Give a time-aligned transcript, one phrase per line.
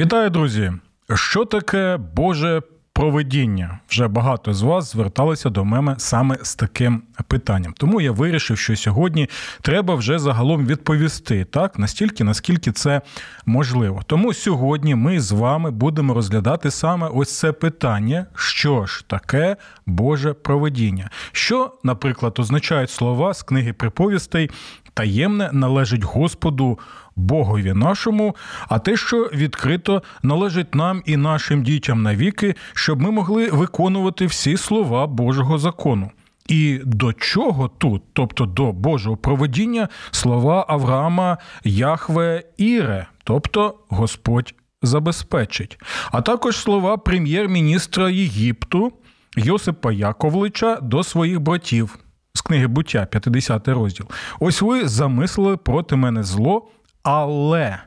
[0.00, 0.72] Вітаю, друзі!
[1.14, 3.78] Що таке Боже проведіння?
[3.88, 7.74] Вже багато з вас зверталися до мене саме з таким питанням.
[7.76, 9.28] Тому я вирішив, що сьогодні
[9.62, 13.00] треба вже загалом відповісти так, настільки, наскільки це
[13.46, 14.00] можливо.
[14.06, 20.32] Тому сьогодні ми з вами будемо розглядати саме ось це питання, що ж таке Боже
[20.32, 21.10] проведіння.
[21.32, 24.50] Що, наприклад, означають слова з книги приповістей
[24.94, 26.78] таємне належить Господу
[27.20, 28.36] Богові нашому,
[28.68, 34.56] а те, що відкрито належить нам і нашим дітям навіки, щоб ми могли виконувати всі
[34.56, 36.10] слова Божого закону.
[36.48, 45.78] І до чого тут, тобто до Божого проведіння, слова Авраама Яхве Іре, тобто Господь забезпечить,
[46.12, 48.92] а також слова прем'єр-міністра Єгипту
[49.36, 51.98] Йосипа Яковлича до своїх братів
[52.34, 54.06] з книги буття, 50 розділ.
[54.40, 56.68] Ось ви замислили проти мене зло,
[57.02, 57.78] але.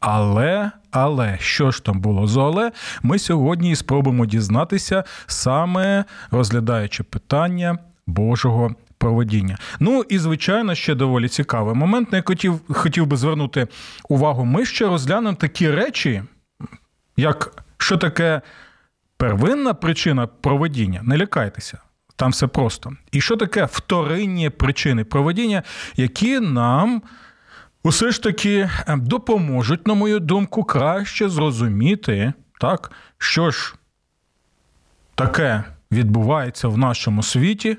[0.00, 7.02] Але, але, що ж там було за але, ми сьогодні і спробуємо дізнатися, саме розглядаючи
[7.02, 9.58] питання Божого проведіння.
[9.80, 13.68] Ну і, звичайно, ще доволі цікавий момент, на який хотів, хотів би звернути
[14.08, 14.44] увагу.
[14.44, 16.22] Ми ще розглянемо такі речі,
[17.16, 18.40] як що таке
[19.16, 21.00] первинна причина проведіння.
[21.04, 21.78] Не лякайтеся.
[22.16, 22.92] Там все просто.
[23.12, 25.62] І що таке вторинні причини проведіння,
[25.96, 27.02] які нам
[27.82, 33.74] усе ж таки ем, допоможуть, на мою думку, краще зрозуміти, так, що ж
[35.14, 37.76] таке відбувається в нашому світі,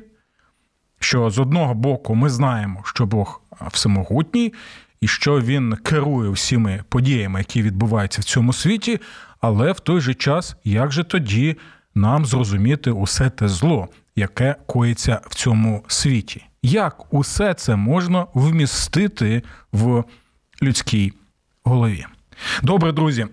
[1.00, 3.42] що з одного боку ми знаємо, що Бог
[3.72, 4.54] всемогутній,
[5.02, 9.00] і що він керує всіми подіями, які відбуваються в цьому світі,
[9.42, 11.58] але в той же час, як же тоді
[11.96, 16.46] нам зрозуміти усе те зло, яке коїться в цьому світі.
[16.64, 20.04] Як усе це можна вмістити в
[20.62, 21.14] людській
[21.64, 22.06] голові?
[22.64, 23.28] Добре, друзі.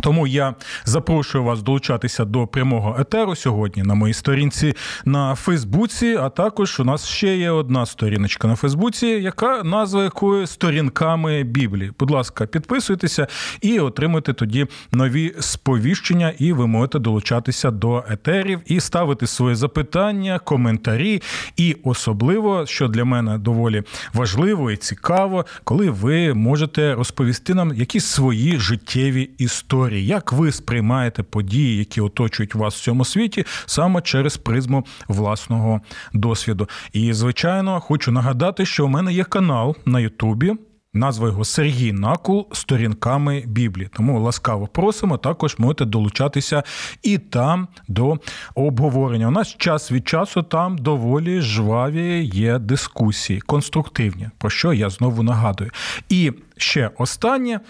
[0.00, 0.54] Тому я
[0.84, 6.18] запрошую вас долучатися до прямого етеру сьогодні на моїй сторінці на Фейсбуці.
[6.20, 11.92] А також у нас ще є одна сторіночка на Фейсбуці, яка назва якої сторінками Біблії.
[11.98, 13.26] Будь ласка, підписуйтеся
[13.60, 20.38] і отримуйте тоді нові сповіщення, і ви можете долучатися до етерів і ставити свої запитання,
[20.38, 21.22] коментарі.
[21.56, 23.82] І особливо, що для мене доволі
[24.14, 30.52] важливо і цікаво, коли ви можете розповісти нам якісь свої життєві історії історії, як ви
[30.52, 35.80] сприймаєте події, які оточують вас в цьому світі, саме через призму власного
[36.12, 36.68] досвіду.
[36.92, 40.54] І, звичайно, хочу нагадати, що у мене є канал на Ютубі.
[40.94, 43.88] Назва його Сергій Накул сторінками Біблії.
[43.96, 45.18] Тому ласкаво просимо.
[45.18, 46.62] Також можете долучатися
[47.02, 48.18] і там до
[48.54, 49.28] обговорення.
[49.28, 55.22] У нас час від часу там доволі жваві є дискусії, конструктивні, про що я знову
[55.22, 55.70] нагадую.
[56.08, 57.60] І ще останнє.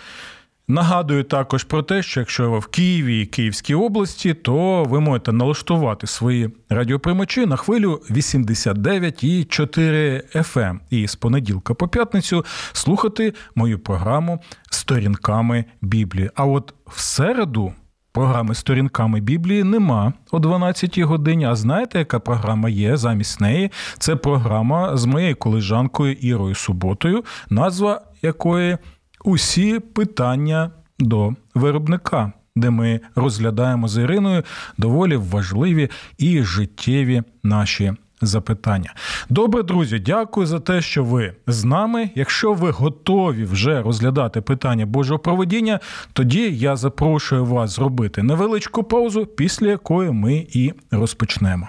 [0.73, 5.33] Нагадую також про те, що якщо ви в Києві і Київській області, то ви можете
[5.33, 13.79] налаштувати свої радіоприймачі на хвилю 89,4 FM ем і з понеділка по п'ятницю слухати мою
[13.79, 14.41] програму
[14.71, 16.31] Сторінками Біблії.
[16.35, 17.73] А от в середу
[18.13, 21.45] програми Сторінками Біблії нема о 12 годині.
[21.45, 23.71] А знаєте, яка програма є замість неї?
[23.99, 28.79] Це програма з моєю колежанкою Ірою Суботою, назва якої
[29.25, 34.43] усі питання до виробника, де ми розглядаємо з Іриною
[34.79, 37.93] доволі важливі і життєві наші.
[38.25, 38.95] Запитання.
[39.29, 42.11] Добре, друзі, дякую за те, що ви з нами.
[42.15, 45.81] Якщо ви готові вже розглядати питання Божого проведіння,
[46.13, 51.69] тоді я запрошую вас зробити невеличку паузу, після якої ми і розпочнемо.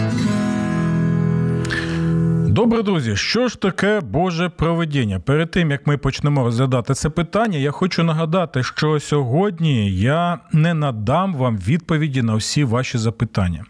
[2.51, 5.19] Добре, друзі, що ж таке Боже проведіння?
[5.19, 10.73] Перед тим як ми почнемо розглядати це питання, я хочу нагадати, що сьогодні я не
[10.73, 13.65] надам вам відповіді на всі ваші запитання.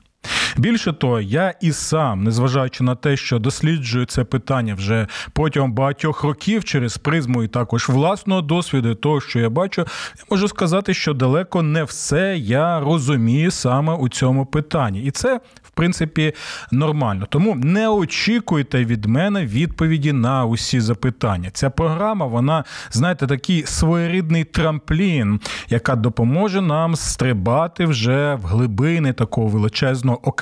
[0.58, 6.24] Більше того, я і сам, незважаючи на те, що досліджую це питання вже протягом багатьох
[6.24, 9.82] років через призму і також власного досвіду, того, що я бачу,
[10.18, 15.40] я можу сказати, що далеко не все я розумію саме у цьому питанні, і це
[15.64, 16.34] в принципі
[16.72, 17.26] нормально.
[17.30, 21.50] Тому не очікуйте від мене відповіді на усі запитання.
[21.54, 25.40] Ця програма, вона, знаєте, такий своєрідний трамплін,
[25.70, 30.41] яка допоможе нам стрибати вже в глибини такого величезного океану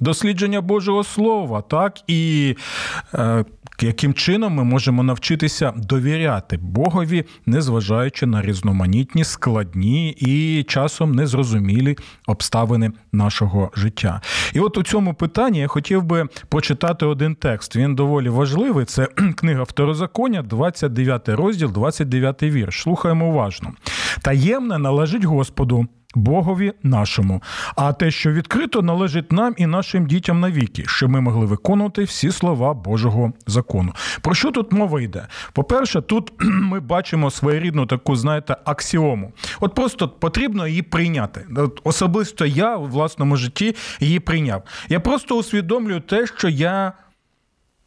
[0.00, 2.56] дослідження Божого Слова, так і
[3.14, 3.44] е,
[3.82, 11.96] яким чином ми можемо навчитися довіряти Богові, незважаючи на різноманітні, складні і часом незрозумілі
[12.26, 14.20] обставини нашого життя.
[14.52, 17.76] І от у цьому питанні я хотів би прочитати один текст.
[17.76, 18.84] Він доволі важливий.
[18.84, 19.06] Це
[19.36, 22.82] книга Второзаконня, 29 розділ, 29 вірш.
[22.82, 23.72] Слухаємо уважно.
[24.22, 25.86] Таємне належить Господу.
[26.14, 27.42] Богові нашому,
[27.76, 32.30] а те, що відкрито, належить нам і нашим дітям навіки, щоб ми могли виконувати всі
[32.30, 33.92] слова Божого закону.
[34.20, 35.26] Про що тут мова йде?
[35.52, 39.32] По-перше, тут ми бачимо своєрідну таку, знаєте, аксіому.
[39.60, 41.46] От просто потрібно її прийняти.
[41.56, 44.62] От Особисто я у власному житті її прийняв.
[44.88, 46.92] Я просто усвідомлюю те, що я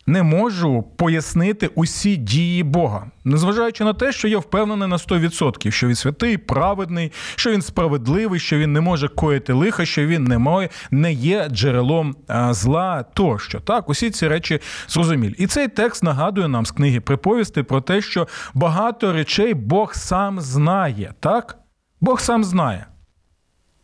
[0.07, 5.87] не можу пояснити усі дії Бога, незважаючи на те, що я впевнений на 100%, що
[5.87, 10.37] він святий, праведний, що він справедливий, що він не може коїти лиха, що він не
[10.37, 12.15] має, не є джерелом
[12.49, 13.59] зла тощо.
[13.59, 15.35] Так, усі ці речі зрозумілі.
[15.37, 20.39] І цей текст нагадує нам з книги приповісти про те, що багато речей Бог сам
[20.39, 21.13] знає.
[21.19, 21.57] Так?
[22.01, 22.85] Бог сам знає.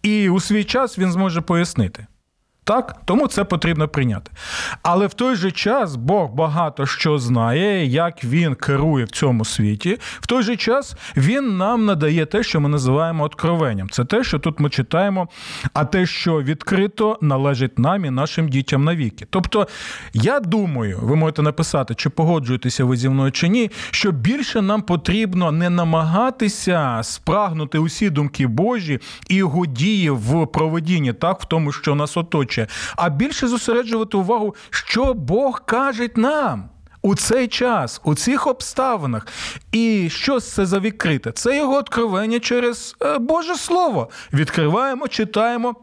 [0.03, 2.07] І у свій час він зможе пояснити.
[2.63, 4.31] Так, тому це потрібно прийняти.
[4.81, 9.97] Але в той же час Бог багато що знає, як він керує в цьому світі.
[10.01, 13.89] В той же час він нам надає те, що ми називаємо откровенням.
[13.89, 15.27] Це те, що тут ми читаємо,
[15.73, 19.27] а те, що відкрито належить нам і нашим дітям навіки.
[19.29, 19.67] Тобто,
[20.13, 24.81] я думаю, ви можете написати, чи погоджуєтеся ви зі мною чи ні, що більше нам
[24.81, 28.99] потрібно не намагатися спрагнути усі думки Божі
[29.29, 34.17] і його дії в проведінні, так в тому, що нас оточує хоче, а більше зосереджувати
[34.17, 36.69] увагу, що Бог каже нам.
[37.05, 39.27] У цей час, у цих обставинах,
[39.71, 41.31] і що це за відкрите?
[41.31, 44.09] Це його откровення через е, Боже Слово.
[44.33, 45.75] Відкриваємо, читаємо.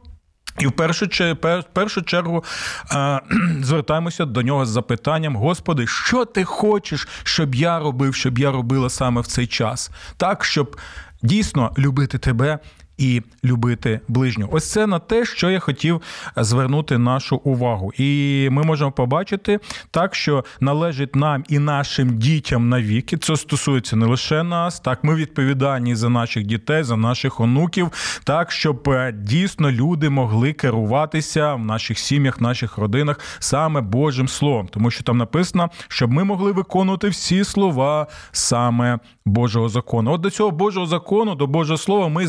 [0.58, 2.44] І в першу в першу чергу
[2.93, 3.20] е,
[3.62, 8.90] звертаємося до нього з запитанням: Господи, що ти хочеш, щоб я робив, щоб я робила
[8.90, 10.76] саме в цей час, так щоб
[11.23, 12.58] дійсно любити тебе
[13.00, 14.55] і любити ближнього.
[14.55, 16.02] Ось це на те, що я хотів
[16.37, 17.93] звернути нашу увагу.
[17.99, 19.61] І ми можемо побачити
[19.91, 23.17] так, що належить нам і нашим дітям навіки.
[23.17, 27.91] Це стосується не лише нас, так ми відповідальні за наших дітей, за наших онуків,
[28.25, 34.29] так щоб е, дійсно люди могли керуватися в наших сім'ях, в наших родинах саме Божим
[34.29, 40.12] Словом, тому що там написано, щоб ми могли виконувати всі слова саме Божого закону.
[40.12, 42.26] От до цього Божого закону, до Божого Слова, ми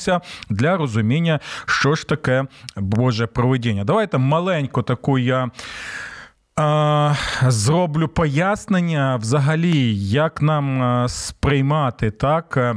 [0.00, 0.20] звертаємося
[0.50, 2.44] для розуміння, що ж таке
[2.76, 3.84] Боже проведіння.
[3.84, 5.50] Давайте маленько таку я.
[7.46, 12.74] Зроблю пояснення взагалі, як нам сприймати так е,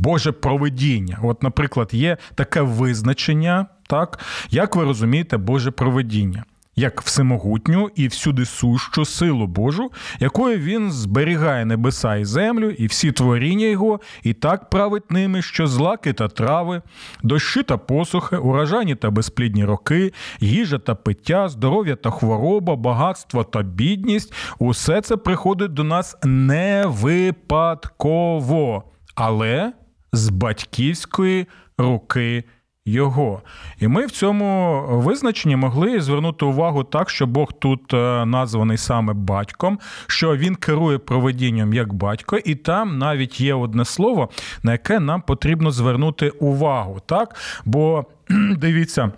[0.00, 1.18] Боже проведіння.
[1.22, 4.18] От, наприклад, є таке визначення, так,
[4.50, 6.44] як ви розумієте, Боже проведіння
[6.76, 9.90] як всемогутню і всюди сущу силу Божу,
[10.20, 15.66] якою він зберігає небеса і землю, і всі творіння його, і так править ними, що
[15.66, 16.82] злаки та трави,
[17.22, 23.62] дощі та посухи, урожайні та безплідні роки, їжа та пиття, здоров'я та хвороба, багатство та
[23.62, 29.72] бідність усе це приходить до нас не випадково, але
[30.12, 31.46] з батьківської
[31.78, 32.44] руки
[32.86, 33.42] його.
[33.80, 39.12] І ми в цьому визначенні могли звернути увагу так, що Бог тут е, названий саме
[39.12, 44.30] батьком, що він керує проведінням як батько, і там навіть є одне слово,
[44.62, 47.00] на яке нам потрібно звернути увагу.
[47.06, 47.36] Так?
[47.64, 48.04] Бо
[48.56, 49.12] дивіться.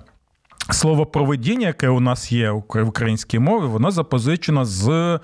[0.71, 5.19] Слово проведіння, яке у нас є в українській мові, воно запозичено з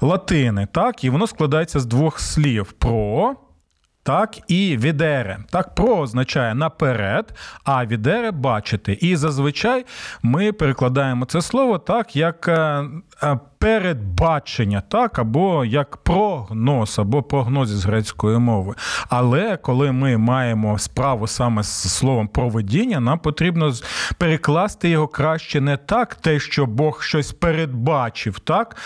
[0.00, 3.34] латини, так, і воно складається з двох слів: про
[4.08, 5.38] так, і відере.
[5.50, 7.34] Так, про означає наперед,
[7.64, 8.92] а відере бачити.
[8.92, 9.84] І зазвичай
[10.22, 12.84] ми перекладаємо це слово так, як е,
[13.22, 18.74] е, передбачення, так, або як прогноз, або прогноз з грецької мови.
[19.08, 23.72] Але коли ми маємо справу саме з словом проведіння, нам потрібно
[24.18, 28.76] перекласти його краще не так, те, що Бог щось передбачив, так,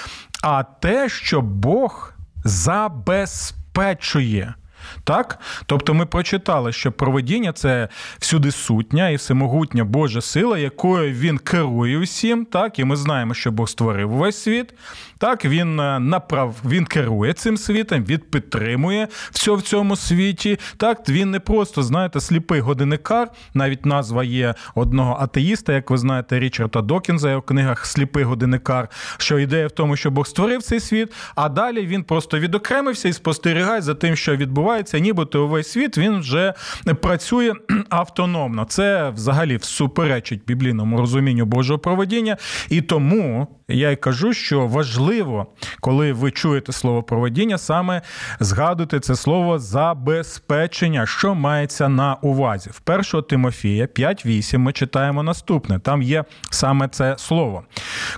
[0.43, 2.13] а те, що Бог
[2.45, 4.55] забезпечує.
[5.05, 5.39] Так?
[5.67, 11.99] Тобто ми прочитали, що проведіння це всюди сутня і всемогутня Божа сила, якою він керує
[11.99, 12.45] усім.
[12.45, 12.79] Так?
[12.79, 14.75] І ми знаємо, що Бог створив весь світ.
[15.23, 16.55] Так, Він е, направ...
[16.65, 20.59] він керує цим світом, він підтримує все в цьому світі.
[20.77, 26.41] Так, Він не просто, знаєте, сліпий годинникар, навіть назва є одного атеїста, як ви знаєте,
[26.41, 28.89] Річарда Докінза у книгах Сліпий годинникар,
[29.19, 33.13] що ідея в тому, що Бог створив цей світ, а далі він просто відокремився і
[33.13, 36.55] спостерігає за тим, що відбувається, нібито увесь світ він вже
[37.01, 37.53] працює
[37.89, 38.65] автономно.
[38.65, 42.37] Це взагалі всуперечить біблійному розумінню Божого проведіння.
[42.69, 45.47] І тому я й кажу, що важливо,
[45.81, 48.03] коли ви чуєте слово проведіння, саме
[48.41, 52.71] згадуйте це слово забезпечення, що мається на увазі.
[52.71, 55.79] В 1 Тимофія 5.8 ми читаємо наступне.
[55.79, 57.63] Там є саме це слово.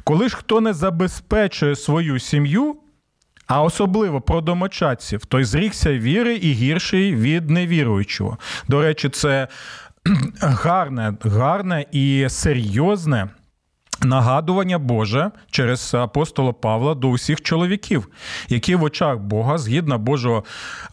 [0.04, 2.76] Коли ж хто не забезпечує свою сім'ю,
[3.46, 8.38] а особливо про домочадців, той зрікся віри і гірший від невіруючого.
[8.68, 9.48] До речі, це
[10.40, 13.28] гарне, гарне і серйозне.
[14.02, 18.08] Нагадування Боже через апостола Павла до усіх чоловіків,
[18.48, 20.44] які в очах Бога, згідно Божого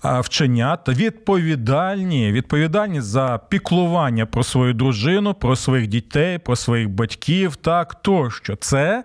[0.03, 7.55] вчення, та відповідальні, відповідальні за піклування про свою дружину, про своїх дітей, про своїх батьків,
[7.55, 8.55] так тощо.
[8.55, 9.03] Це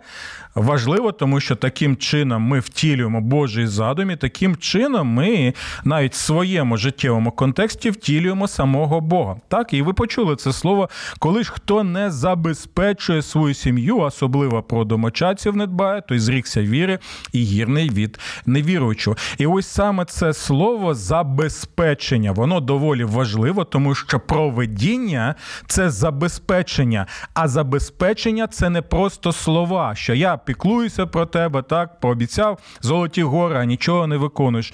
[0.57, 6.17] важливо, тому що таким чином ми втілюємо Божий задум, і таким чином ми навіть в
[6.17, 9.37] своєму життєвому контексті втілюємо самого Бога.
[9.49, 14.85] Так, і ви почули це слово, коли ж хто не забезпечує свою сім'ю, особливо про
[14.85, 16.99] домочадців не дбає, той зрікся віри
[17.33, 19.17] і гірний від невіруючого.
[19.39, 25.35] І ось саме це слово забезпечення, воно доволі важливо, тому що проведіння
[25.67, 32.59] це забезпечення, а забезпечення це не просто слова, що я піклуюся про тебе, так, пообіцяв
[32.81, 34.73] золоті гори, а нічого не виконуєш.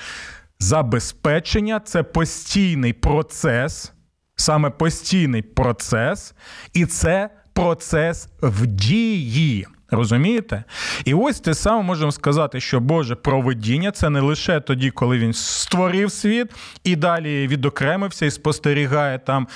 [0.59, 3.93] Забезпечення це постійний процес,
[4.37, 6.35] саме постійний процес,
[6.73, 9.67] і це процес в дії.
[9.91, 10.65] Розумієте?
[11.05, 15.33] І ось те саме можемо сказати, що Боже проведіння це не лише тоді, коли він
[15.33, 16.51] створив світ
[16.85, 19.49] і далі відокремився і спостерігає там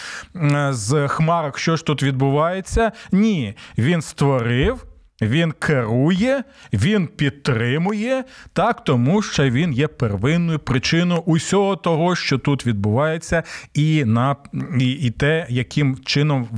[0.70, 2.92] з хмарок, що ж тут відбувається.
[3.12, 4.84] Ні, він створив.
[5.22, 12.66] Він керує, він підтримує, так, тому що він є первинною причиною усього того, що тут
[12.66, 13.42] відбувається,
[13.74, 14.36] і на
[14.80, 16.48] і, і те, яким чином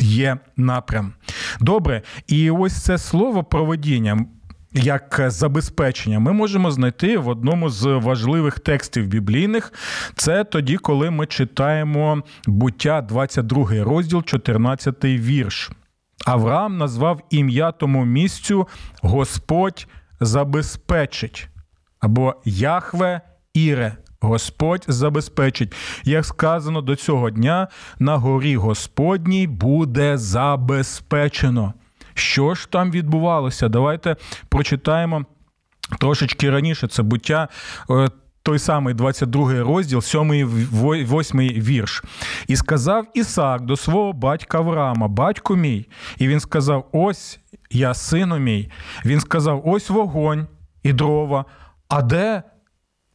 [0.00, 1.12] є напрям.
[1.60, 4.24] Добре, і ось це слово проведіння.
[4.72, 9.72] Як забезпечення ми можемо знайти в одному з важливих текстів біблійних.
[10.16, 15.70] Це тоді, коли ми читаємо буття 22 розділ, 14 вірш.
[16.26, 18.68] Авраам назвав ім'я тому місцю
[19.02, 19.86] Господь
[20.20, 21.48] забезпечить
[22.00, 23.20] або Яхве
[23.54, 23.96] Іре.
[24.20, 25.74] Господь забезпечить.
[26.04, 31.74] Як сказано до цього дня, на горі Господній буде забезпечено.
[32.14, 33.68] Що ж там відбувалося?
[33.68, 34.16] Давайте
[34.48, 35.24] прочитаємо
[35.98, 36.88] трошечки раніше.
[36.88, 37.48] Це буття
[37.90, 38.08] е,
[38.50, 42.02] той самий 22 розділ, 7 8 вірш.
[42.46, 45.86] І сказав Ісаак до свого батька Авраама, батько мій.
[46.18, 47.40] І він сказав: Ось
[47.70, 48.70] я сину мій.
[49.04, 50.46] Він сказав: Ось вогонь
[50.82, 51.44] і дрова.
[51.88, 52.42] А де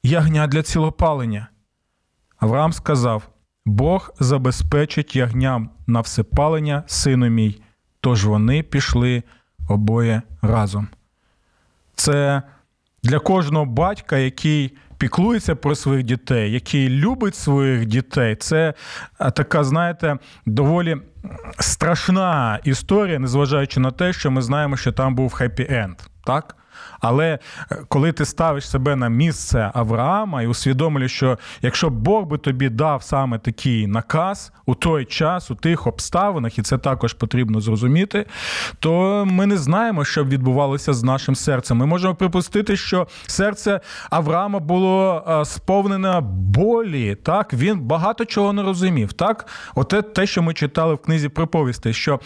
[0.04, 1.48] ягня для цілопалення?
[2.38, 3.28] Авраам сказав:
[3.66, 7.62] Бог забезпечить ягням на всепалення, сину мій.
[8.02, 9.24] Тож вони пішли
[9.70, 10.88] обоє разом.
[11.96, 12.42] Це
[13.04, 18.36] для кожного батька, який піклується про своїх дітей, який любить своїх дітей.
[18.36, 18.74] Це
[19.36, 20.98] така, знаєте, доволі
[21.60, 25.96] страшна історія, незважаючи на те, що ми знаємо, що там був хеппі-енд.
[26.24, 26.56] Так?
[27.08, 27.40] Але
[27.72, 32.70] е, коли ти ставиш себе на місце Авраама і усвідомлюєш, що якщо Бог би тобі
[32.70, 38.26] дав саме такий наказ у той час, у тих обставинах, і це також потрібно зрозуміти,
[38.80, 41.78] то ми не знаємо, що б відбувалося з нашим серцем.
[41.78, 47.16] Ми можемо припустити, що серце Авраама було е, сповнене болі.
[47.16, 49.14] Так, він багато чого не розумів.
[49.14, 52.20] Так, оте те, що ми читали в книзі приповісти, що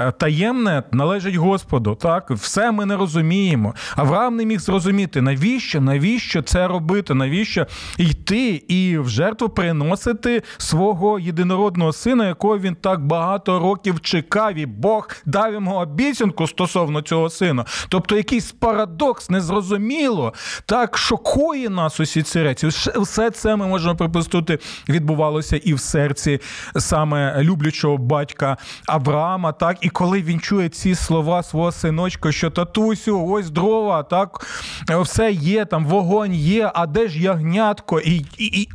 [0.00, 1.94] Е, таємне належить Господу.
[1.94, 3.74] Так, все ми не розуміємо.
[3.96, 7.66] Авраам не міг зрозуміти, навіщо, навіщо це робити, навіщо
[7.98, 14.66] йти і в жертву приносити свого єдинородного сина, якого він так багато років чекав, і
[14.66, 17.64] Бог дав йому обіцянку стосовно цього сина.
[17.88, 20.34] Тобто якийсь парадокс, незрозуміло,
[20.66, 22.66] так шокує нас усі ці речі.
[22.96, 24.58] Все це ми можемо припустити,
[24.88, 26.40] відбувалося і в серці
[26.76, 29.52] саме люблячого батька Авраама.
[29.52, 34.46] Так, і коли він чує ці слова свого синочка, що татусю, ось дрова, так
[34.88, 38.00] все є, там вогонь є, а де ж ягнятко?
[38.00, 38.68] І, і, і,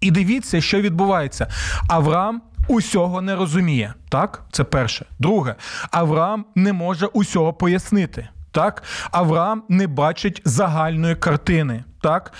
[0.00, 1.46] І дивіться, що відбувається.
[1.88, 2.42] Авраам.
[2.68, 4.42] Усього не розуміє, так?
[4.52, 5.06] Це перше.
[5.18, 5.54] Друге,
[5.90, 8.28] Авраам не може усього пояснити.
[8.52, 11.84] Так, Авраам не бачить загальної картини.
[12.00, 12.32] Так,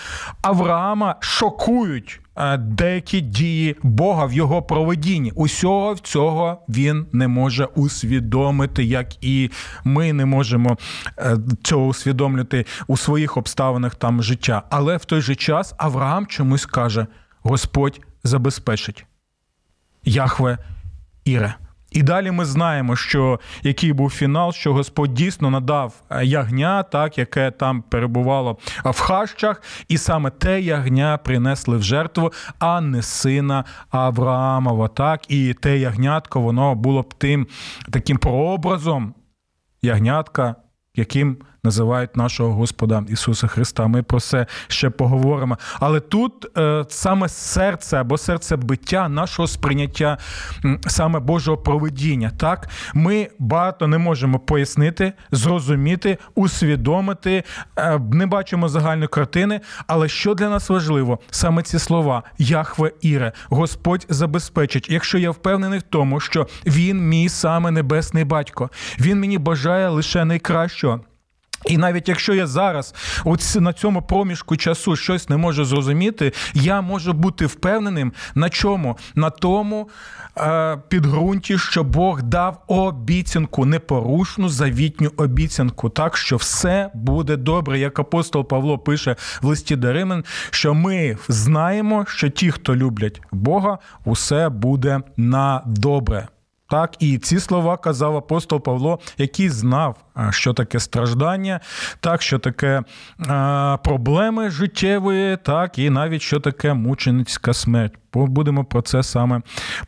[0.42, 2.20] Авраама шокують
[2.58, 5.32] деякі дії Бога в його проведінні.
[5.34, 9.50] Усього цього він не може усвідомити, як і
[9.84, 10.78] ми не можемо
[11.18, 14.62] е, цього усвідомлювати у своїх обставинах там життя.
[14.70, 17.06] Але в той же час Авраам чомусь каже:
[17.42, 19.06] Господь забезпечить.
[20.04, 20.58] Яхве
[21.24, 21.54] Іре.
[21.92, 27.18] І далі ми знаємо, що який був фінал, що Господь дійсно надав е, ягня, так
[27.18, 33.64] яке там перебувало в хащах, і саме те ягня принесли в жертву, а не сина
[33.90, 34.88] Авраамова.
[34.88, 37.46] Так, і те ягнятко воно було б тим
[37.90, 39.14] таким прообразом
[39.82, 40.54] ягнятка,
[40.94, 43.86] яким називають нашого Господа Ісуса Христа.
[43.86, 45.58] Ми про це ще поговоримо.
[45.80, 50.18] Але тут е, саме серце або серце биття нашого сприйняття
[50.86, 52.30] саме Божого проведіння.
[52.38, 57.44] Так, ми багато не можемо пояснити, зрозуміти, усвідомити,
[57.76, 59.60] е, не бачимо загальної картини.
[59.86, 65.78] Але що для нас важливо, саме ці слова Яхве Іре, Господь забезпечить, якщо я впевнений
[65.78, 71.00] в тому, що Він мій саме небесний батько, він мені бажає лише найкращого.
[71.66, 72.94] І навіть якщо я зараз
[73.56, 78.98] на цьому проміжку часу щось не можу зрозуміти, я можу бути впевненим на чому?
[79.14, 79.88] На тому
[80.38, 87.78] е, підґрунті, що Бог дав обіцянку, непорушну завітню обіцянку, так що все буде добре.
[87.78, 93.20] Як апостол Павло пише в листі до Римлян, що ми знаємо, що ті, хто люблять
[93.32, 96.28] Бога, усе буде на добре.
[96.72, 99.96] Так, і ці слова казав апостол Павло, який знав,
[100.30, 101.60] що таке страждання,
[102.00, 102.82] так, що таке
[103.20, 107.94] е, проблеми життєвої, так, і навіть що таке мученицька смерть.
[108.12, 109.40] Будемо про це саме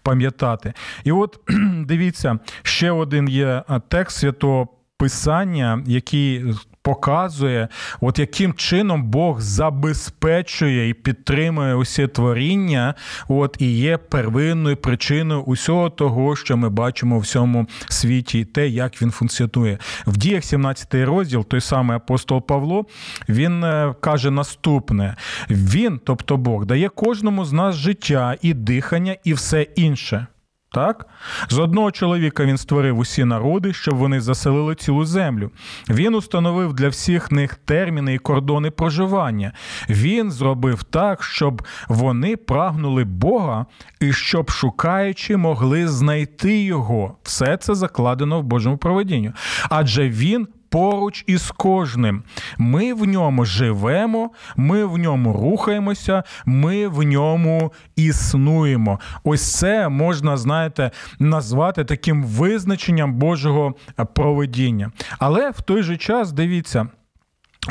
[0.03, 0.73] пам'ятати.
[1.05, 1.41] І от
[1.85, 6.45] дивіться, ще один є текст святого Писання, який
[6.85, 7.69] показує,
[8.01, 12.95] от яким чином Бог забезпечує і підтримує усі творіння,
[13.29, 18.69] от і є первинною причиною усього того, що ми бачимо в всьому світі, і те,
[18.69, 19.79] як він функціонує.
[20.07, 22.87] В діях 17 розділ, той самий апостол Павло,
[23.29, 25.17] він е, каже наступне:
[25.51, 30.27] він, тобто Бог, дає кожному з нас життя і дихання, і все інше.
[30.75, 31.07] Так?
[31.49, 35.51] З одного чоловіка він створив усі народи, щоб вони заселили цілу землю.
[35.91, 39.53] Він установив для всіх них терміни і кордони проживання.
[39.89, 43.67] Він зробив так, щоб вони прагнули Бога
[44.01, 47.17] і щоб шукаючи могли знайти його.
[47.23, 49.33] Все це закладено в Божому проведінню.
[49.71, 52.23] Адже він поруч із кожним.
[52.59, 59.01] Ми в ньому живемо, ми в ньому рухаємося, ми в ньому існуємо.
[59.25, 63.75] Ось це можна, знаєте, назвати таким визначенням Божого
[64.15, 64.93] проведіння.
[65.19, 66.89] Але в той же час дивіться.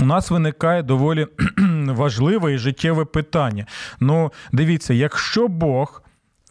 [0.01, 1.27] У нас виникає доволі
[1.87, 3.65] важливе і життєве питання.
[3.99, 6.03] Ну, дивіться, якщо Бог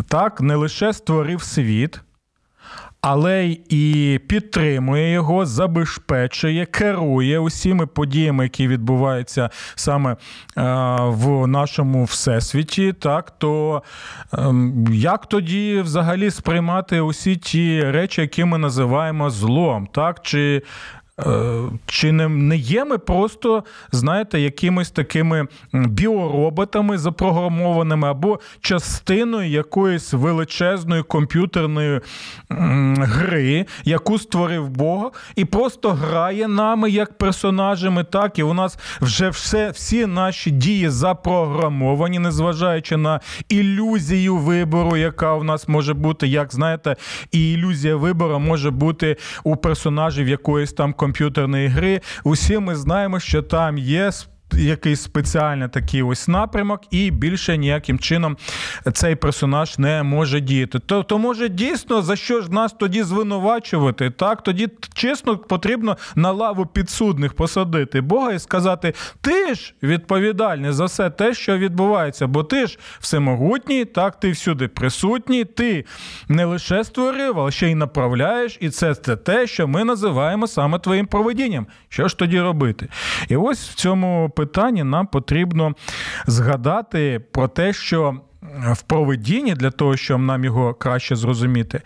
[0.09, 2.01] так не лише створив світ,
[3.03, 10.17] але і підтримує його, забезпечує, керує усіми подіями, які відбуваються саме е,
[11.01, 12.93] в нашому всесвіті.
[12.93, 13.83] Так то
[14.33, 20.63] ем, як тоді взагалі сприймати усі ті речі, які ми називаємо злом, так чи
[21.87, 31.03] чи не не є ми просто, знаєте, якимись такими біороботами запрограмованими або частиною якоїсь величезної
[31.03, 32.01] комп'ютерної
[32.49, 39.29] гри, яку створив Бог, і просто грає нами як персонажами, так, і у нас вже
[39.29, 46.55] все, всі наші дії запрограмовані, незважаючи на ілюзію вибору, яка у нас може бути, як
[46.55, 46.97] знаєте,
[47.33, 52.01] і ілюзія вибору може бути у персонажів якоїсь там комп'ютерної гри.
[52.25, 54.11] Усі ми знаємо, що там є
[54.59, 58.37] якийсь спеціальний такий ось напрямок, і більше ніяким чином
[58.93, 60.79] цей персонаж не може діяти.
[60.79, 64.11] То, то може дійсно за що ж нас тоді звинувачувати?
[64.11, 70.85] Так, тоді чесно потрібно на лаву підсудних посадити Бога і сказати: ти ж відповідальний за
[70.85, 75.85] все те, що відбувається, бо ти ж всемогутній, так ти всюди присутній, ти
[76.29, 80.79] не лише створив, але ще й направляєш, і це, це те, що ми називаємо саме
[80.79, 81.67] твоїм проведінням.
[81.89, 82.89] Що ж тоді робити?
[83.29, 84.42] І ось в цьому питанні
[84.85, 85.75] нам потрібно
[86.27, 88.21] згадати про те, що
[88.73, 91.81] в проведінні, для того, щоб нам його краще зрозуміти,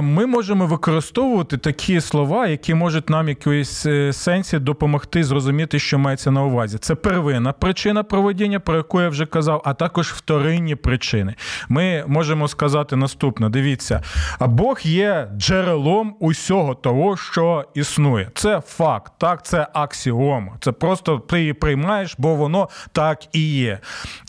[0.00, 6.30] ми можемо використовувати такі слова, які можуть нам якоїсь е, сенсі допомогти зрозуміти, що мається
[6.30, 6.78] на увазі.
[6.78, 11.34] Це первинна причина проведіння, про яку я вже казав, а також вторинні причини.
[11.68, 14.02] Ми можемо сказати наступне: дивіться,
[14.40, 18.30] Бог є джерелом усього того, що існує.
[18.34, 20.52] Це факт, так, це аксіома.
[20.60, 23.78] Це просто ти її приймаєш, бо воно так і є.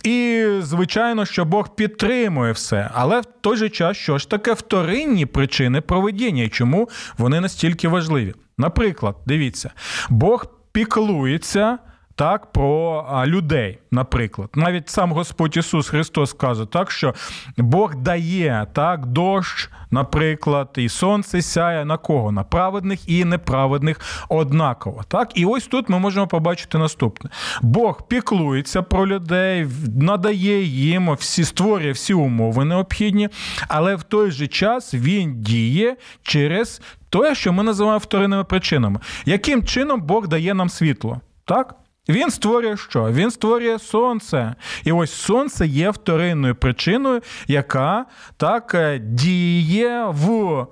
[0.03, 5.25] І звичайно, що Бог підтримує все, але в той же час, що ж таке вторинні
[5.33, 8.33] причини проведіння і чому вони настільки важливі?
[8.57, 9.71] Наприклад, дивіться,
[10.09, 11.77] Бог піклується
[12.19, 14.49] так, про людей, наприклад.
[14.55, 17.13] Навіть сам Господь Ісус Христос каже, так, що
[17.57, 22.31] Бог дає так, дощ, наприклад, і сонце сяє на кого?
[22.31, 25.03] На праведних і неправедних однаково.
[25.07, 25.31] Так?
[25.35, 27.29] І ось тут ми можемо побачити наступне:
[27.61, 29.67] Бог піклується про людей,
[30.01, 33.29] надає їм всі створює всі умови необхідні,
[33.67, 38.99] але в той же час він діє через те, що ми називаємо вторинними причинами.
[39.25, 41.21] Яким чином Бог дає нам світло?
[41.45, 41.75] Так?
[42.09, 43.11] Він створює що?
[43.11, 44.55] Він створює сонце.
[44.83, 48.05] І ось сонце є вторинною причиною, яка
[48.37, 50.67] так е, діє в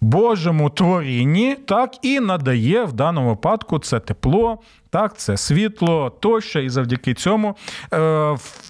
[0.00, 4.58] Божому творінні, так і надає в даному випадку це тепло,
[4.90, 7.56] так, це світло тощо, і завдяки цьому
[7.92, 7.98] е,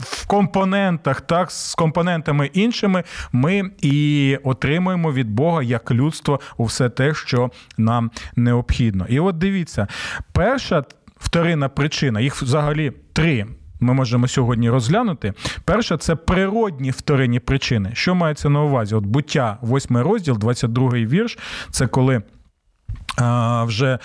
[0.01, 7.15] в компонентах, так, з компонентами іншими, ми і отримуємо від Бога як людство все те,
[7.15, 9.07] що нам необхідно.
[9.09, 9.87] І от дивіться,
[10.33, 10.85] перша
[11.31, 13.47] вторинна причина, їх взагалі три.
[13.81, 15.33] Ми можемо сьогодні розглянути.
[15.65, 17.91] Перша це природні вторинні причини.
[17.95, 18.95] Що мається на увазі?
[18.95, 21.39] От буття, 8 розділ, 22-й вірш.
[21.71, 22.23] Це коли
[23.67, 23.99] вже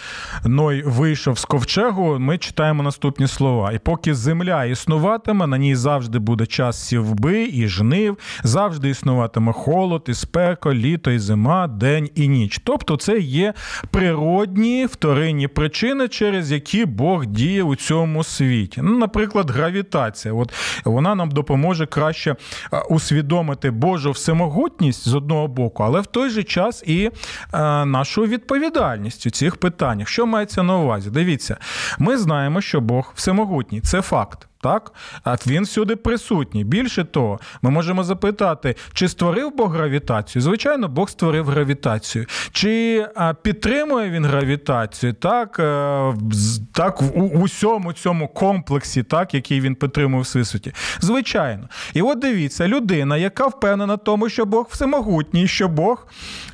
[0.45, 3.71] Ной вийшов з ковчегу, ми читаємо наступні слова.
[3.71, 10.05] І поки земля існуватиме, на ній завжди буде час сівби і жнив, завжди існуватиме холод,
[10.07, 12.59] і спека, літо і зима, день і ніч.
[12.63, 13.53] Тобто це є
[13.91, 18.81] природні вторинні причини, через які Бог діє у цьому світі.
[18.83, 20.33] Ну, Наприклад, гравітація.
[20.33, 20.53] От
[20.85, 22.35] Вона нам допоможе краще
[22.89, 27.11] усвідомити Божу всемогутність з одного боку, але в той же час і
[27.85, 30.07] нашу відповідальність у цих питаннях.
[30.07, 31.09] Що мається на увазі?
[31.09, 31.57] Дивіться,
[31.99, 33.81] ми знаємо, що Бог всемогутній.
[33.81, 34.93] Це факт так?
[35.23, 36.63] А він всюди присутній.
[36.63, 40.41] Більше того, ми можемо запитати, чи створив Бог гравітацію?
[40.41, 42.25] Звичайно, Бог створив гравітацію.
[42.51, 43.05] Чи
[43.41, 45.13] підтримує він гравітацію?
[45.13, 46.13] Так, е,
[46.73, 50.73] так у усьому цьому комплексі, так, який він підтримує в всесвіті?
[50.99, 51.69] Звичайно.
[51.93, 56.07] І от дивіться, людина, яка впевнена в тому, що Бог всемогутній, що Бог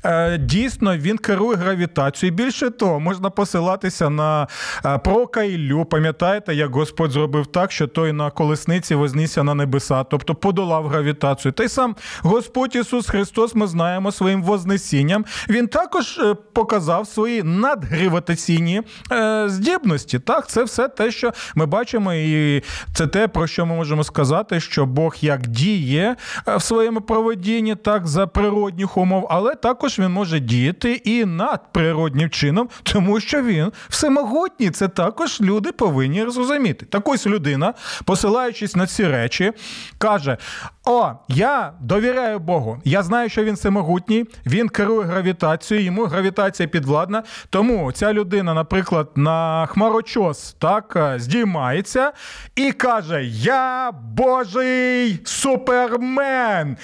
[0.06, 2.36] е, дійсно він керує гравітацією.
[2.36, 4.48] Більше того, можна посилатися на
[4.86, 5.86] е, пророка Іллю.
[5.86, 10.88] Пам'ятаєте, як Господь зробив так, що то той на колесниці вознісся на небеса, тобто подолав
[10.88, 11.52] гравітацію.
[11.52, 15.26] Та й сам Господь Ісус Христос, ми знаємо своїм вознесінням.
[15.50, 20.20] Він також е, показав свої надгравітаційні е, здібності.
[20.20, 24.60] Так, це все те, що ми бачимо, і це те, про що ми можемо сказати,
[24.60, 26.16] що Бог як діє
[26.48, 32.30] е, в своєму проведінні, так за природних умов, але також він може діяти і надприроднім
[32.30, 34.70] чином, тому що він всемогутній.
[34.70, 36.86] Це також люди повинні розуміти.
[36.90, 37.74] Так ось людина
[38.06, 39.54] посилаючись на ці речі,
[39.98, 40.38] каже:
[40.86, 42.82] О, я довіряю Богу.
[42.86, 47.24] Я знаю, що він всемогутній, він керує гравітацією, йому гравітація підвладна.
[47.50, 52.12] Тому ця людина, наприклад, на хмарочос так е, здіймається
[52.56, 56.78] і каже: Я Божий супермен!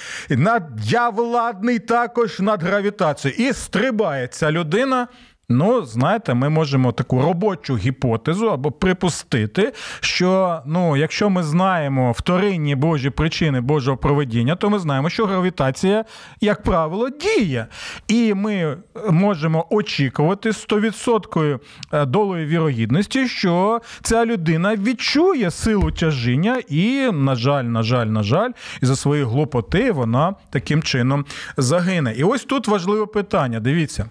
[0.83, 3.49] Я владний також над гравітацією.
[3.49, 5.07] І стрибає ця людина.
[5.49, 12.75] Ну, знаєте, ми можемо таку робочу гіпотезу або припустити, що ну, якщо ми знаємо вторинні
[12.75, 16.05] Божі причини Божого проведіння, то ми знаємо, що гравітація,
[16.41, 17.67] як правило, діє.
[18.07, 18.77] І ми
[19.09, 21.59] можемо очікувати 100%
[21.93, 28.23] е, долої вірогідності, що ця людина відчує силу тяжіння, і, на жаль, на жаль, на
[28.23, 31.25] жаль, і за свої глупоти вона таким чином
[31.57, 32.13] загине.
[32.17, 33.59] І ось тут важливе питання.
[33.59, 34.09] Дивіться.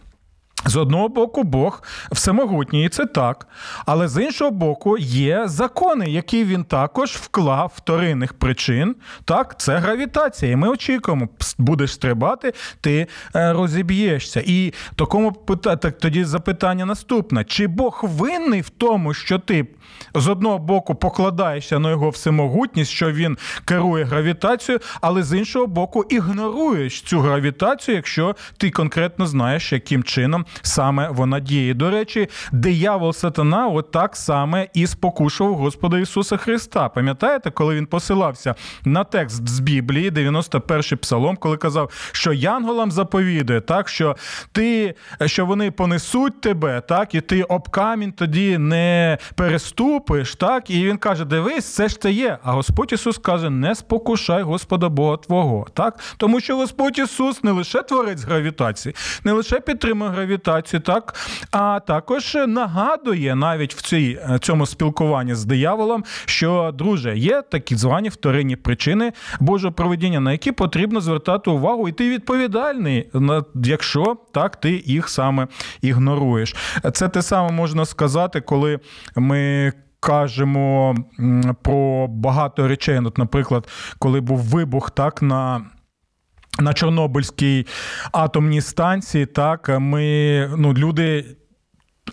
[0.65, 3.49] З одного боку, Бог всемогутній, і це так.
[3.87, 8.97] Але з іншого боку, є закони, які він також вклав вторинних причин.
[9.25, 10.53] Так, це гравітація.
[10.53, 14.43] І ми очікуємо, будеш стрибати, ти е, розіб'єшся.
[14.47, 19.67] І такому так, тоді запитання наступне: чи Бог винний в тому, що ти
[20.15, 26.05] з одного боку покладаєшся на його всемогутність, що він керує гравітацією, але з іншого боку,
[26.09, 31.75] ігноруєш цю гравітацію, якщо ти конкретно знаєш, яким чином саме вона діє.
[31.75, 36.89] До речі, диявол сатана так саме і спокушував Господа Ісуса Христа.
[36.89, 38.55] Пам'ятаєте, коли він посилався
[38.85, 44.17] на текст з Біблії, 91-й псалом, коли казав, що янголам заповідує, так що
[44.53, 44.95] ти,
[45.27, 50.97] що вони понесуть тебе, так, і ти об камінь тоді не переступиш, так, і він
[50.97, 52.39] каже: Дивись, це ж це є.
[52.43, 55.67] А Господь Ісус каже: не спокушай Господа Бога Твого.
[55.75, 55.99] Так?
[56.17, 61.15] Тому що Господь Ісус не лише творець гравітації, не лише підтримує гравітацію ситуацію, так
[61.51, 67.77] а також нагадує навіть в цій е, цьому спілкуванні з дияволом, що друже, є такі
[67.77, 73.11] звані вторинні причини Божого проведіння, на які потрібно звертати увагу, і ти відповідальний,
[73.55, 75.47] якщо так ти їх саме
[75.81, 76.57] ігноруєш.
[76.93, 78.81] Це те саме можна сказати, коли
[79.17, 79.73] ми.
[80.01, 80.95] Кажемо
[81.63, 82.99] про багато речей.
[82.99, 83.69] От, наприклад,
[83.99, 85.67] коли був вибух так на
[86.59, 87.67] на Чорнобильській
[88.13, 91.37] атомній станції, так ми ну люди.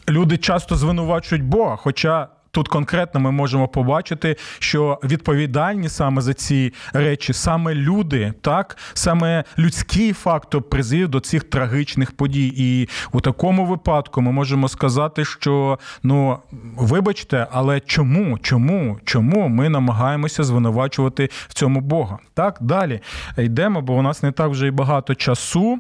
[0.10, 6.74] Люди часто звинувачують Бога, хоча тут конкретно ми можемо побачити, що відповідальні саме за ці
[6.94, 12.54] речі, саме люди, так саме людський фактор призвів до цих трагічних подій.
[12.56, 16.38] І у такому випадку ми можемо сказати, що ну
[16.78, 22.18] вибачте, але чому, чому, чому ми намагаємося звинувачувати в цьому Бога?
[22.34, 23.02] Так далі
[23.38, 25.80] йдемо, бо у нас не так вже і багато часу.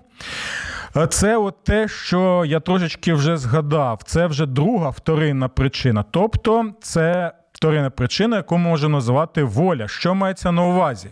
[1.09, 4.01] Це от те, що я трошечки вже згадав.
[4.05, 6.05] Це вже друга вторинна причина.
[6.11, 7.31] Тобто, це.
[7.53, 9.87] Вторинна причина, яку можна називати воля.
[9.87, 11.09] Що мається на увазі?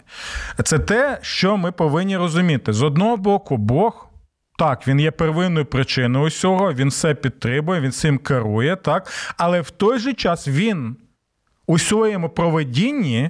[0.63, 2.73] Це те, що ми повинні розуміти.
[2.73, 4.09] З одного боку, Бог,
[4.57, 9.69] так, він є первинною причиною усього, він все підтримує, він цим керує, так, але в
[9.69, 10.95] той же час він
[11.67, 13.29] у своєму проведінні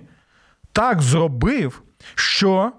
[0.71, 1.81] так зробив,
[2.15, 2.71] що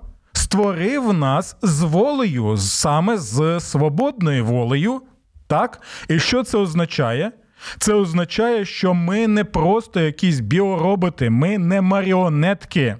[0.52, 5.00] створив нас з волею, саме з свободною волею.
[5.46, 5.82] Так?
[6.08, 7.32] І що це означає?
[7.78, 12.96] Це означає, що ми не просто якісь біороботи, ми не маріонетки.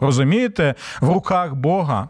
[0.00, 2.08] Розумієте, в руках Бога.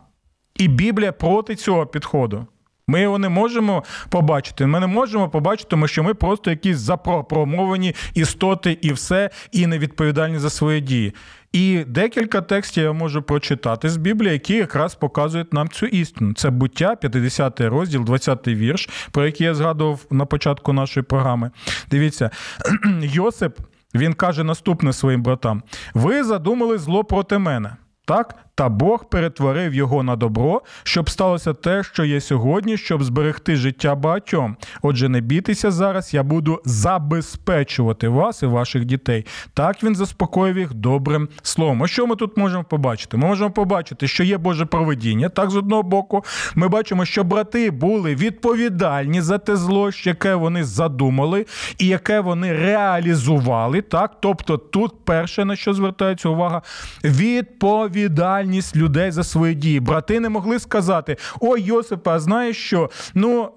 [0.56, 2.46] І Біблія проти цього підходу.
[2.86, 4.66] Ми його не можемо побачити.
[4.66, 10.38] Ми не можемо побачити, тому що ми просто якісь запромовані істоти і все, і невідповідальні
[10.38, 11.14] за свої дії.
[11.54, 16.34] І декілька текстів я можу прочитати з Біблії, які якраз показують нам цю істину.
[16.34, 21.50] Це буття, 50 розділ, 20 вірш, про який я згадував на початку нашої програми.
[21.90, 22.30] Дивіться,
[23.00, 23.58] Йосип
[23.94, 25.62] він каже наступне своїм братам:
[25.94, 27.76] ви задумали зло проти мене.
[28.04, 33.56] Так, та Бог перетворив його на добро, щоб сталося те, що є сьогодні, щоб зберегти
[33.56, 34.56] життя багатьом.
[34.82, 39.26] Отже, не бійтеся зараз, я буду забезпечувати вас і ваших дітей.
[39.54, 41.82] Так він заспокоїв їх добрим словом.
[41.82, 43.16] А що ми тут можемо побачити?
[43.16, 45.28] Ми можемо побачити, що є Боже проведіння.
[45.28, 50.64] Так, з одного боку, ми бачимо, що брати були відповідальні за те зло, яке вони
[50.64, 51.46] задумали,
[51.78, 53.82] і яке вони реалізували.
[53.82, 56.62] Так, тобто, тут перше на що звертається увага,
[57.04, 59.80] відповідальність відповідальність людей за свої дії.
[59.80, 62.90] Брати не могли сказати: Ой, Йосипа, а знаєш що?
[63.14, 63.48] Ну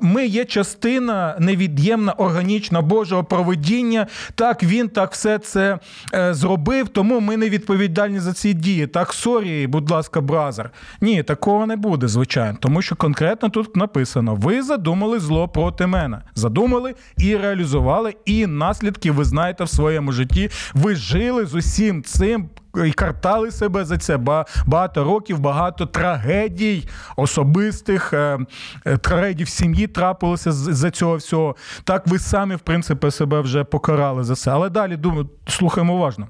[0.00, 4.06] ми є частина невід'ємна, органічна Божого проведіння.
[4.34, 5.78] Так він так все це
[6.14, 8.86] е, зробив, тому ми не відповідальні за ці дії.
[8.86, 10.70] Так, sorry, будь ласка, brother.
[11.00, 16.22] Ні, такого не буде, звичайно, тому що конкретно тут написано: ви задумали зло проти мене.
[16.34, 20.50] Задумали і реалізували, і наслідки ви знаєте в своєму житті.
[20.74, 22.48] Ви жили з усім цим
[22.86, 24.16] і картали себе за це.
[24.66, 28.38] Багато років, багато трагедій особистих, е,
[28.84, 31.56] е, трагедій в сім'ї трапилося за цього всього.
[31.84, 34.50] Так ви самі, в принципі, себе вже покарали за це.
[34.50, 36.28] Але далі думаю, слухаємо уважно.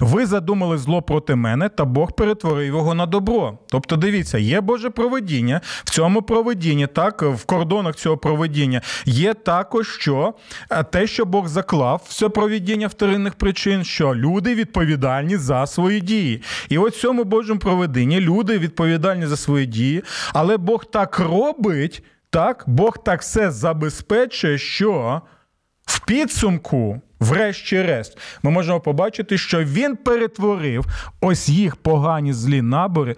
[0.00, 3.58] Ви задумали зло проти мене, та Бог перетворив його на добро.
[3.66, 5.60] Тобто, дивіться, є Боже проведіння.
[5.84, 10.34] В цьому проведінні, так, в кордонах цього проведіння є також що
[10.70, 16.42] е, те, що Бог заклав, все проведіння вторинних причин, що люди відповідальні за свої дії.
[16.68, 22.02] І от в цьому Божому проведінні люди відповідальні за свої дії, але Бог так робить,
[22.30, 25.22] так, Бог так все забезпечує, що
[25.86, 30.86] в підсумку Врешті-решт, ми можемо побачити, що він перетворив
[31.20, 33.16] ось їх погані злі набори,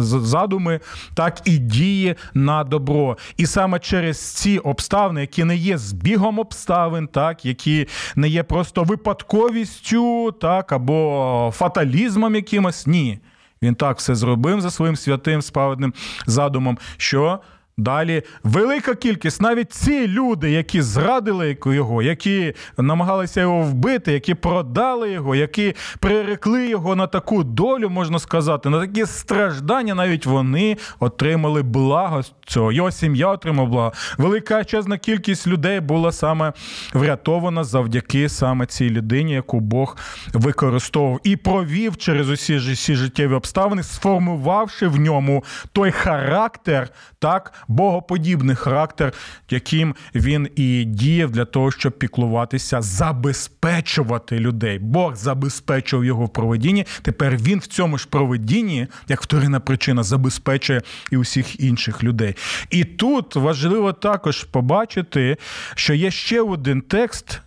[0.00, 0.80] задуми,
[1.14, 3.16] так і дії на добро.
[3.36, 8.84] І саме через ці обставини, які не є збігом обставин, так які не є просто
[8.84, 13.18] випадковістю, так або фаталізмом якимось, ні.
[13.62, 15.94] Він так все зробив за своїм святим справедним
[16.26, 17.40] задумом, що
[17.78, 25.12] Далі велика кількість, навіть ці люди, які зрадили його, які намагалися його вбити, які продали
[25.12, 31.62] його, які прирекли його на таку долю, можна сказати, на такі страждання, навіть вони отримали
[31.62, 32.72] благо цього.
[32.72, 33.92] Його сім'я отримала благо.
[34.18, 36.52] Велика чесна кількість людей була саме
[36.94, 39.96] врятована завдяки саме цій людині, яку Бог
[40.32, 48.56] використовував і провів через усі всі життєві обставини, сформувавши в ньому той характер, так богоподібний
[48.56, 49.12] характер,
[49.50, 54.78] яким він і діяв для того, щоб піклуватися, забезпечувати людей.
[54.78, 56.86] Бог забезпечував його в проведінні.
[57.02, 62.36] Тепер він в цьому ж проведінні, як вторинна причина, забезпечує і усіх інших людей.
[62.70, 65.36] І тут важливо також побачити,
[65.74, 67.40] що є ще один текст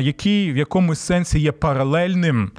[0.00, 2.50] який в якомусь сенсі є паралельним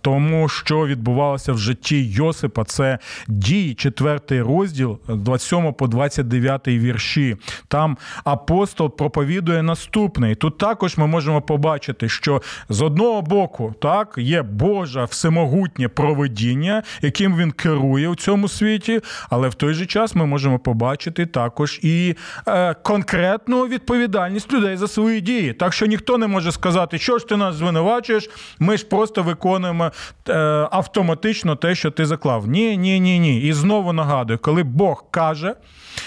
[0.00, 2.64] тому, що відбувалося в житті Йосипа.
[2.64, 7.36] Це дії, четвертий розділ, 27 по 29 вірші.
[7.68, 10.34] Там апостол проповідує наступний.
[10.34, 17.36] Тут також ми можемо побачити, що з одного боку так є Боже всемогутнє проведіння, яким
[17.36, 22.14] він керує у цьому світі, але в той же час ми можемо побачити також і
[22.48, 25.52] е, конкретну відповідальність людей за свої дії.
[25.52, 29.92] Так що ніхто не може сказати, що ж ти нас звинувачуєш, ми ж просто виконуємо
[30.28, 30.32] е,
[30.70, 32.48] автоматично те, що ти заклав.
[32.48, 33.40] Ні, ні, ні, ні.
[33.40, 35.54] І знову нагадую, коли Бог каже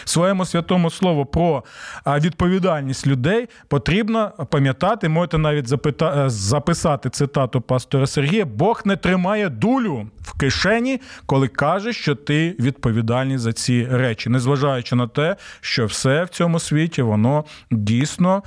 [0.06, 1.64] своєму святому слову про
[2.08, 6.26] відповідальність людей, потрібно пам'ятати, можете навіть запита...
[6.26, 12.56] Е, записати цитату пастора Сергія: Бог не тримає дулю в кишені, коли каже, що ти
[12.60, 18.44] відповідальний за ці речі, незважаючи на те, що все в цьому світі воно дійсно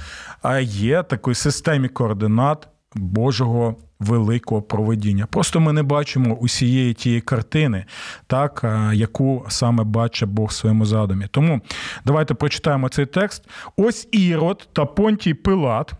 [0.62, 5.26] є такою системі координат Божого великого проведіння.
[5.26, 7.84] Просто ми не бачимо усієї тієї картини,
[8.26, 11.26] так, яку саме бачить Бог в своєму задумі.
[11.30, 11.60] Тому
[12.04, 13.48] давайте прочитаємо цей текст.
[13.76, 15.92] Ось Ірод та Понтій Пилат.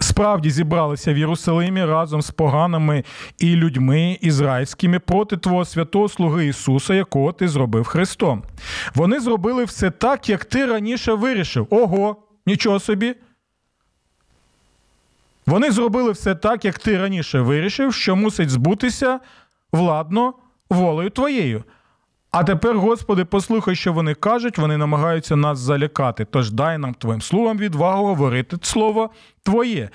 [0.00, 3.04] Справді зібралися в Єрусалимі разом з поганими
[3.38, 8.42] і людьми ізраїльськими проти Твого святого Слуги Ісуса, якого ти зробив Христом.
[8.94, 11.66] Вони зробили все так, як ти раніше вирішив.
[11.70, 13.14] Ого, нічого собі.
[15.46, 19.20] Вони зробили все так, як ти раніше вирішив, що мусить збутися
[19.72, 20.34] владно
[20.70, 21.64] волею твоєю.
[22.30, 26.24] А тепер, Господи, послухай, що вони кажуть, вони намагаються нас залякати.
[26.24, 29.10] Тож дай нам твоїм словам відвагу говорити слово
[29.42, 29.88] Твоє.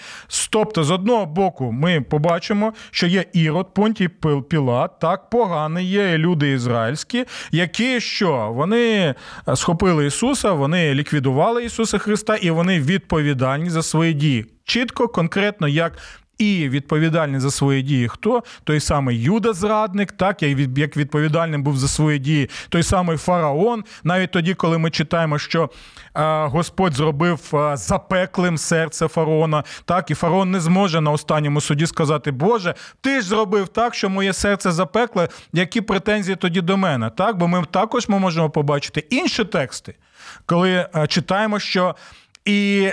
[0.49, 4.09] Тобто, з одного боку, ми побачимо, що є Ірод, Понтій
[4.49, 8.51] Пілат, так погані є люди ізраїльські, які що?
[8.53, 9.15] Вони
[9.47, 14.45] е, схопили Ісуса, вони ліквідували Ісуса Христа і вони відповідальні за свої дії.
[14.71, 15.97] Чітко, конкретно, як
[16.37, 18.43] і відповідальний за свої дії хто?
[18.63, 20.43] Той самий Юда зрадник, так
[20.75, 23.83] як відповідальним був за свої дії, той самий фараон.
[24.03, 25.69] Навіть тоді, коли ми читаємо, що
[26.43, 32.75] Господь зробив запеклим серце фараона, так і фараон не зможе на останньому суді сказати, Боже,
[33.01, 35.27] ти ж зробив так, що моє серце запекле.
[35.53, 37.09] Які претензії тоді до мене?
[37.09, 39.95] Так, бо ми також ми можемо побачити інші тексти,
[40.45, 41.95] коли читаємо, що
[42.45, 42.91] і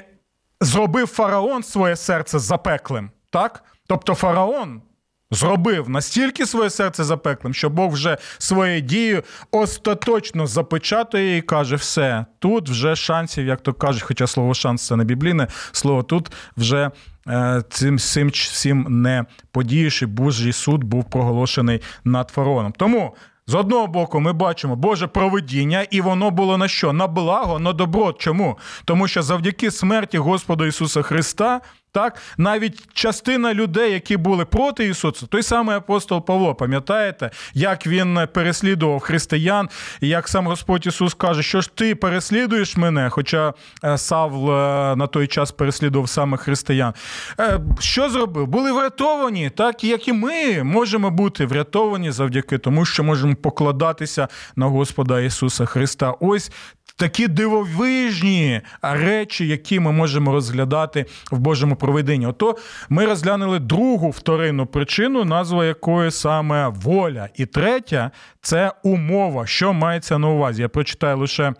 [0.60, 3.10] зробив фараон своє серце запеклим.
[3.30, 3.64] Так?
[3.86, 4.82] Тобто фараон
[5.30, 12.26] зробив настільки своє серце запеклим, що Бог вже своєю дією остаточно запечатує і каже: все,
[12.38, 16.90] тут вже шансів, як то кажуть, хоча слово шанс це не біблійне, слово тут вже.
[17.28, 22.72] Е, цим всім, не подієш, і Божий суд був проголошений над фараоном.
[22.72, 23.14] Тому
[23.48, 26.92] з одного боку, ми бачимо Боже провидіння, і воно було на що?
[26.92, 28.12] На благо, на добро.
[28.12, 28.58] Чому?
[28.84, 31.60] Тому що завдяки смерті Господа Ісуса Христа
[31.98, 38.28] так, навіть частина людей, які були проти Ісуса, той самий апостол Павло, пам'ятаєте, як він
[38.32, 39.68] переслідував християн,
[40.00, 44.96] і як сам Господь Ісус каже, що ж ти переслідуєш мене, хоча е, Савл е,
[44.96, 46.94] на той час переслідував саме християн.
[47.40, 48.46] Е, що зробив?
[48.46, 54.66] Були врятовані, так як і ми можемо бути врятовані завдяки тому, що можемо покладатися на
[54.66, 56.14] Господа Ісуса Христа.
[56.20, 56.50] Ось
[56.98, 62.26] такі дивовижні речі, які ми можемо розглядати в Божому проведенні.
[62.26, 62.56] Ото
[62.88, 67.28] ми розглянули другу вторинну причину, назва якої саме воля.
[67.34, 70.62] І третя це умова, що мається на увазі.
[70.62, 71.54] Я прочитаю лише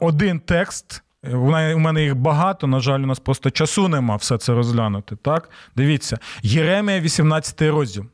[0.00, 2.66] один текст У мене- їх багато.
[2.66, 5.16] На жаль, у нас просто часу нема все це розглянути.
[5.16, 8.04] Так, дивіться, Єремія, 18 розділ.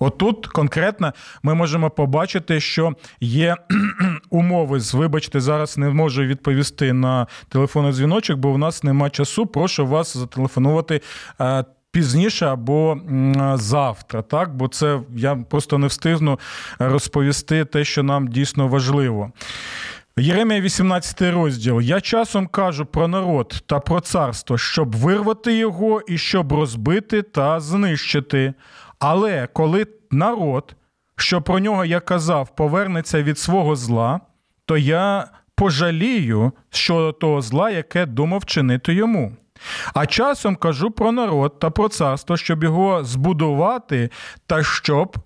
[0.00, 3.56] Отут конкретно ми можемо побачити, що є
[4.30, 4.80] умови.
[4.92, 9.46] Вибачте, зараз не можу відповісти на телефонний дзвіночок, бо в нас нема часу.
[9.46, 11.00] Прошу вас зателефонувати.
[11.40, 12.98] е, Пізніше або
[13.54, 16.38] завтра, так бо це я просто не встигну
[16.78, 19.32] розповісти те, що нам дійсно важливо.
[20.16, 21.80] Єремія 18 розділ.
[21.80, 27.60] Я часом кажу про народ та про царство, щоб вирвати його і щоб розбити та
[27.60, 28.54] знищити.
[29.00, 30.76] Але коли народ,
[31.16, 34.20] що про нього я казав, повернеться від свого зла,
[34.66, 39.32] то я пожалію щодо того зла, яке думав чинити йому.
[39.94, 44.10] А часом кажу про народ та про царство, щоб його збудувати
[44.46, 45.16] та щоб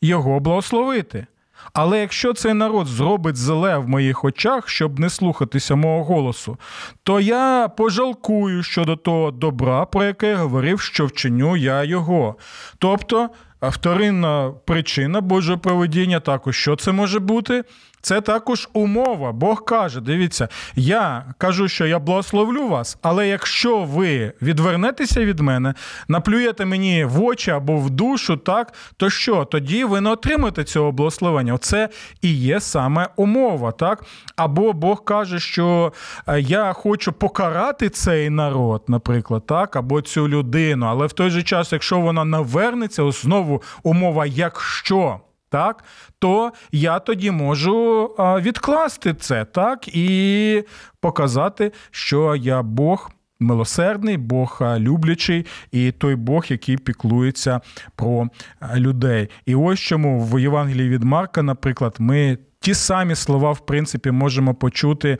[0.00, 1.26] його благословити.
[1.72, 6.58] Але якщо цей народ зробить зле в моїх очах, щоб не слухатися мого голосу,
[7.02, 12.36] то я пожалкую щодо того добра, про яке я говорив, що вчиню я його.
[12.78, 13.28] Тобто,
[13.62, 17.64] вторинна причина Божого проведіння також що це може бути?
[18.06, 19.32] Це також умова.
[19.32, 25.74] Бог каже: дивіться, я кажу, що я благословлю вас, але якщо ви відвернетеся від мене,
[26.08, 29.44] наплюєте мені в очі або в душу, так то що?
[29.44, 31.54] Тоді ви не отримаєте цього благословення.
[31.54, 31.88] Оце
[32.22, 34.04] і є саме умова, так?
[34.36, 35.92] Або Бог каже, що
[36.26, 41.42] е, я хочу покарати цей народ, наприклад, так, або цю людину, але в той же
[41.42, 45.20] час, якщо вона навернеться, знову умова, якщо
[45.56, 45.84] так,
[46.18, 50.64] то я тоді можу відкласти це, так, і
[51.00, 53.10] показати, що я Бог.
[53.40, 57.60] Милосердний, Бог люблячий, і той Бог, який піклується
[57.96, 58.28] про
[58.76, 59.28] людей.
[59.46, 64.54] І ось чому в Євангелії від Марка, наприклад, ми ті самі слова, в принципі, можемо
[64.54, 65.18] почути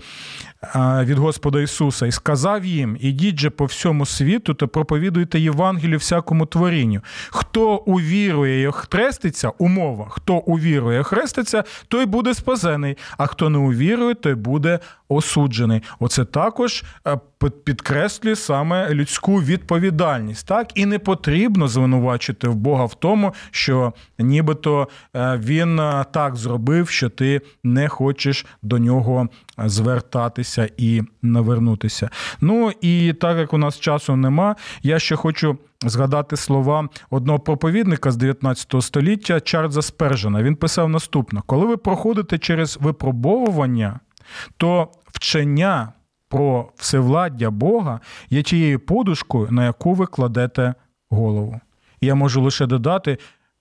[1.02, 2.06] від Господа Ісуса.
[2.06, 7.00] І сказав їм: ідіть же по всьому світу та проповідуйте Євангелію всякому творінню.
[7.30, 13.58] Хто увірує і хреститься, умова, хто увірує і хреститься, той буде спасений, а хто не
[13.58, 14.78] увірує, той буде
[15.08, 15.82] осуджений.
[16.00, 20.46] Оце також е, підкреслює саме людську відповідальність.
[20.46, 26.36] Так і не потрібно звинувачити в Бога в тому, що нібито е, він е, так
[26.36, 29.28] зробив, що ти не хочеш до нього
[29.58, 32.10] звертатися і навернутися.
[32.40, 35.58] Ну і так як у нас часу нема, я ще хочу.
[35.84, 40.42] Згадати слова одного проповідника з 19 століття Чарльза Спержена.
[40.42, 44.00] Він писав наступне: коли ви проходите через випробовування,
[44.56, 45.92] то вчення
[46.28, 48.00] про всевладдя Бога
[48.30, 50.74] є тією подушкою, на яку ви кладете
[51.10, 51.60] голову.
[52.00, 53.18] І я можу лише додати,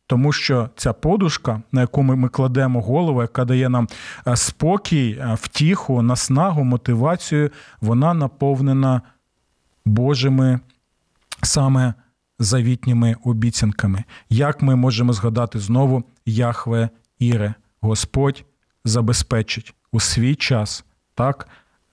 [0.08, 3.88] тому що ця подушка, на яку ми, ми кладемо голову, яка дає нам
[4.28, 7.50] е, спокій, е, втіху, наснагу, мотивацію,
[7.82, 9.02] вона наповнена
[9.86, 10.60] Божими
[11.44, 11.94] саме
[12.40, 14.04] завітніми обіцянками.
[14.30, 16.90] Як ми можемо згадати знову Яхве
[17.20, 18.46] Іре, Господь
[18.86, 20.86] забезпечить у свій час,
[21.16, 21.48] так?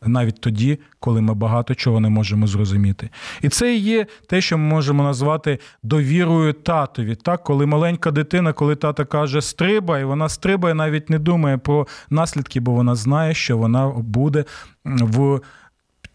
[0.06, 3.10] Навіть тоді, коли ми багато чого не можемо зрозуміти.
[3.42, 7.14] І це і є те, що ми можемо назвати довірою татові.
[7.14, 12.60] Так, коли маленька дитина, коли тата каже стрибай, вона стрибає, навіть не думає про наслідки,
[12.60, 14.44] бо вона знає, що вона буде
[14.84, 15.40] в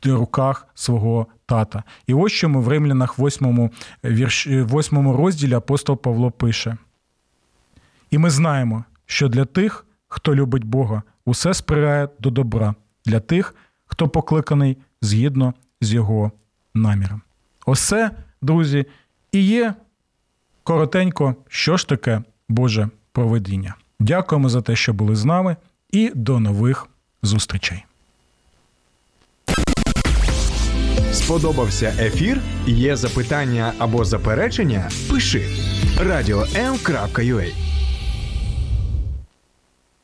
[0.06, 1.84] руках свого тата.
[2.08, 3.70] І ось чому в Римлянах 8,
[4.04, 6.78] вірш, 8 розділі апостол Павло пише.
[8.12, 12.76] І ми знаємо, що для тих, хто любить Бога, усе сприяє до добра,
[13.06, 13.56] для тих,
[13.88, 16.32] хто покликаний згідно з його
[16.74, 17.22] наміром.
[17.66, 18.12] Оце,
[18.42, 18.86] друзі,
[19.32, 19.74] і є
[20.64, 23.76] коротенько, що ж таке Боже проведіння.
[24.00, 25.56] Дякуємо за те, що були з нами,
[25.92, 26.88] і до нових
[27.24, 27.84] зустрічей.
[31.12, 32.42] Сподобався ефір?
[32.68, 34.90] Є запитання або заперечення?
[35.10, 35.46] Пиши
[36.00, 37.67] радіом.ua